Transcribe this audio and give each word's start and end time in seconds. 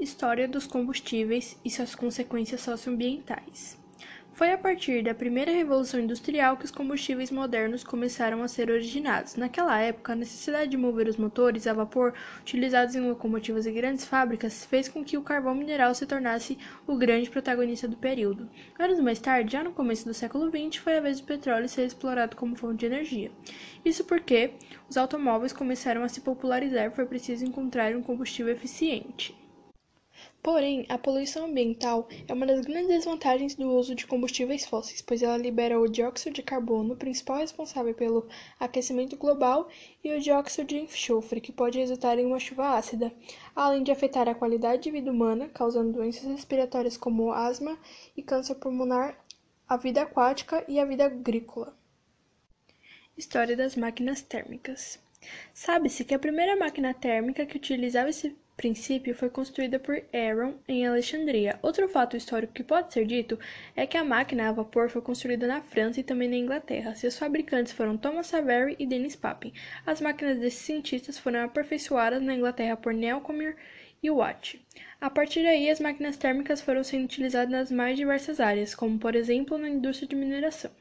História 0.00 0.46
dos 0.46 0.64
combustíveis 0.64 1.58
e 1.64 1.70
suas 1.70 1.92
consequências 1.92 2.60
socioambientais. 2.60 3.76
Foi 4.32 4.52
a 4.52 4.56
partir 4.56 5.02
da 5.02 5.12
primeira 5.12 5.50
revolução 5.50 5.98
industrial 5.98 6.56
que 6.56 6.64
os 6.64 6.70
combustíveis 6.70 7.32
modernos 7.32 7.82
começaram 7.82 8.40
a 8.44 8.46
ser 8.46 8.70
originados. 8.70 9.34
Naquela 9.34 9.76
época, 9.80 10.12
a 10.12 10.16
necessidade 10.16 10.70
de 10.70 10.76
mover 10.76 11.08
os 11.08 11.16
motores 11.16 11.66
a 11.66 11.72
vapor 11.72 12.14
utilizados 12.40 12.94
em 12.94 13.00
locomotivas 13.00 13.66
e 13.66 13.72
grandes 13.72 14.04
fábricas 14.04 14.64
fez 14.64 14.88
com 14.88 15.02
que 15.02 15.18
o 15.18 15.22
carvão 15.22 15.56
mineral 15.56 15.92
se 15.96 16.06
tornasse 16.06 16.56
o 16.86 16.94
grande 16.94 17.28
protagonista 17.28 17.88
do 17.88 17.96
período. 17.96 18.48
Anos 18.78 19.00
mais 19.00 19.18
tarde, 19.18 19.54
já 19.54 19.64
no 19.64 19.72
começo 19.72 20.04
do 20.04 20.14
século 20.14 20.48
XX, 20.48 20.80
foi 20.80 20.96
a 20.96 21.00
vez 21.00 21.20
do 21.20 21.26
petróleo 21.26 21.68
ser 21.68 21.84
explorado 21.84 22.36
como 22.36 22.54
fonte 22.54 22.78
de 22.78 22.86
energia. 22.86 23.32
Isso 23.84 24.04
porque 24.04 24.52
os 24.88 24.96
automóveis 24.96 25.52
começaram 25.52 26.04
a 26.04 26.08
se 26.08 26.20
popularizar 26.20 26.86
e 26.86 26.94
foi 26.94 27.06
preciso 27.06 27.44
encontrar 27.44 27.96
um 27.96 28.02
combustível 28.02 28.52
eficiente. 28.52 29.36
Porém, 30.50 30.86
a 30.88 30.96
poluição 30.96 31.44
ambiental 31.44 32.08
é 32.26 32.32
uma 32.32 32.46
das 32.46 32.64
grandes 32.64 32.88
desvantagens 32.88 33.54
do 33.54 33.70
uso 33.70 33.94
de 33.94 34.06
combustíveis 34.06 34.64
fósseis, 34.64 35.02
pois 35.02 35.22
ela 35.22 35.36
libera 35.36 35.78
o 35.78 35.86
dióxido 35.86 36.32
de 36.32 36.42
carbono, 36.42 36.96
principal 36.96 37.36
responsável 37.36 37.92
pelo 37.92 38.26
aquecimento 38.58 39.14
global, 39.14 39.68
e 40.02 40.10
o 40.10 40.18
dióxido 40.18 40.68
de 40.68 40.78
enxofre, 40.78 41.42
que 41.42 41.52
pode 41.52 41.78
resultar 41.78 42.18
em 42.18 42.24
uma 42.24 42.40
chuva 42.40 42.78
ácida, 42.78 43.12
além 43.54 43.82
de 43.82 43.92
afetar 43.92 44.26
a 44.26 44.34
qualidade 44.34 44.84
de 44.84 44.90
vida 44.90 45.12
humana, 45.12 45.50
causando 45.50 45.92
doenças 45.92 46.24
respiratórias 46.24 46.96
como 46.96 47.30
asma 47.30 47.78
e 48.16 48.22
câncer 48.22 48.54
pulmonar, 48.54 49.22
a 49.68 49.76
vida 49.76 50.00
aquática 50.00 50.64
e 50.66 50.80
a 50.80 50.84
vida 50.86 51.04
agrícola. 51.04 51.76
História 53.18 53.54
das 53.54 53.76
máquinas 53.76 54.22
térmicas. 54.22 54.98
Sabe-se 55.52 56.06
que 56.06 56.14
a 56.14 56.18
primeira 56.18 56.56
máquina 56.56 56.94
térmica 56.94 57.44
que 57.44 57.58
utilizava 57.58 58.08
esse 58.08 58.34
princípio 58.58 59.14
foi 59.14 59.30
construída 59.30 59.78
por 59.78 60.02
Aaron 60.12 60.54
em 60.66 60.84
Alexandria. 60.84 61.60
Outro 61.62 61.88
fato 61.88 62.16
histórico 62.16 62.52
que 62.52 62.64
pode 62.64 62.92
ser 62.92 63.06
dito 63.06 63.38
é 63.76 63.86
que 63.86 63.96
a 63.96 64.02
máquina 64.02 64.48
a 64.48 64.52
vapor 64.52 64.90
foi 64.90 65.00
construída 65.00 65.46
na 65.46 65.62
França 65.62 66.00
e 66.00 66.02
também 66.02 66.28
na 66.28 66.36
Inglaterra. 66.36 66.96
Seus 66.96 67.16
fabricantes 67.16 67.72
foram 67.72 67.96
Thomas 67.96 68.26
Savery 68.26 68.74
e 68.76 68.84
Dennis 68.84 69.14
Papin. 69.14 69.52
As 69.86 70.00
máquinas 70.00 70.40
desses 70.40 70.58
cientistas 70.58 71.16
foram 71.16 71.44
aperfeiçoadas 71.44 72.20
na 72.20 72.34
Inglaterra 72.34 72.76
por 72.76 72.92
Newcomer 72.92 73.56
e 74.02 74.10
Watt. 74.10 74.60
A 75.00 75.08
partir 75.08 75.44
daí, 75.44 75.70
as 75.70 75.78
máquinas 75.78 76.16
térmicas 76.16 76.60
foram 76.60 76.82
sendo 76.82 77.04
utilizadas 77.04 77.50
nas 77.50 77.70
mais 77.70 77.96
diversas 77.96 78.40
áreas, 78.40 78.74
como 78.74 78.98
por 78.98 79.14
exemplo 79.14 79.56
na 79.56 79.68
indústria 79.68 80.08
de 80.08 80.16
mineração. 80.16 80.72